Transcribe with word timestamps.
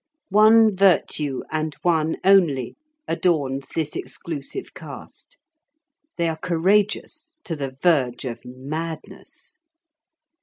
One 0.31 0.75
virtue, 0.75 1.43
and 1.51 1.75
one 1.83 2.17
only, 2.23 2.75
adorns 3.07 3.69
this 3.75 3.95
exclusive 3.95 4.73
caste; 4.73 5.37
they 6.17 6.27
are 6.27 6.37
courageous 6.37 7.35
to 7.43 7.55
the 7.55 7.77
verge 7.79 8.25
of 8.25 8.43
madness. 8.43 9.59